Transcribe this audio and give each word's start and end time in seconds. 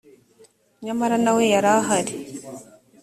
nyamara 0.85 1.15
nawe 1.23 1.43
yarahari. 1.53 2.13